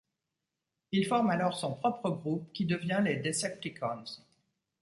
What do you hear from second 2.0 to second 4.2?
groupe, qui devient les Decepticons.